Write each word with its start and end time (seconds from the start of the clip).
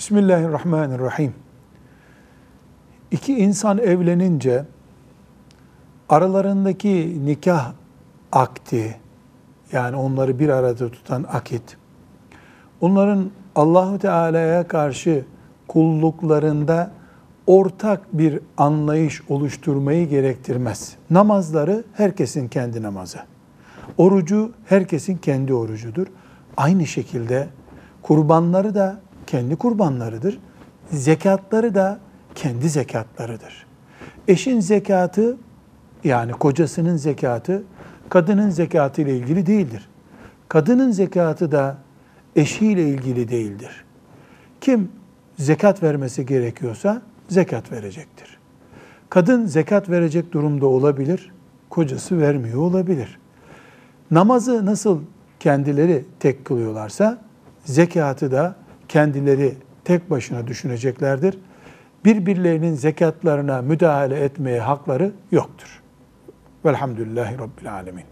Bismillahirrahmanirrahim. 0.00 1.34
İki 3.10 3.38
insan 3.38 3.78
evlenince 3.78 4.64
aralarındaki 6.08 7.26
nikah 7.26 7.72
akti 8.32 8.96
yani 9.72 9.96
onları 9.96 10.38
bir 10.38 10.48
arada 10.48 10.90
tutan 10.90 11.26
akit 11.28 11.76
onların 12.80 13.30
Allahu 13.54 13.98
Teala'ya 13.98 14.68
karşı 14.68 15.24
kulluklarında 15.68 16.90
ortak 17.46 18.18
bir 18.18 18.40
anlayış 18.56 19.22
oluşturmayı 19.28 20.08
gerektirmez. 20.08 20.96
Namazları 21.10 21.84
herkesin 21.92 22.48
kendi 22.48 22.82
namazı. 22.82 23.18
Orucu 23.98 24.52
herkesin 24.66 25.16
kendi 25.16 25.54
orucudur. 25.54 26.06
Aynı 26.56 26.86
şekilde 26.86 27.48
kurbanları 28.02 28.74
da 28.74 29.00
kendi 29.30 29.56
kurbanlarıdır. 29.56 30.38
Zekatları 30.92 31.74
da 31.74 31.98
kendi 32.34 32.68
zekatlarıdır. 32.68 33.66
Eşin 34.28 34.60
zekatı 34.60 35.36
yani 36.04 36.32
kocasının 36.32 36.96
zekatı 36.96 37.62
kadının 38.08 38.50
zekatı 38.50 39.02
ile 39.02 39.16
ilgili 39.16 39.46
değildir. 39.46 39.88
Kadının 40.48 40.90
zekatı 40.90 41.52
da 41.52 41.76
eşiyle 42.36 42.88
ilgili 42.88 43.28
değildir. 43.28 43.84
Kim 44.60 44.92
zekat 45.38 45.82
vermesi 45.82 46.26
gerekiyorsa 46.26 47.02
zekat 47.28 47.72
verecektir. 47.72 48.38
Kadın 49.10 49.46
zekat 49.46 49.90
verecek 49.90 50.32
durumda 50.32 50.66
olabilir, 50.66 51.32
kocası 51.70 52.20
vermiyor 52.20 52.58
olabilir. 52.58 53.18
Namazı 54.10 54.66
nasıl 54.66 55.00
kendileri 55.40 56.04
tek 56.20 56.44
kılıyorlarsa 56.44 57.18
zekatı 57.64 58.32
da 58.32 58.59
kendileri 58.90 59.54
tek 59.84 60.10
başına 60.10 60.46
düşüneceklerdir. 60.46 61.38
Birbirlerinin 62.04 62.74
zekatlarına 62.74 63.62
müdahale 63.62 64.24
etmeye 64.24 64.60
hakları 64.60 65.12
yoktur. 65.32 65.82
Velhamdülillahi 66.64 67.38
Rabbil 67.38 67.72
Alemin. 67.72 68.04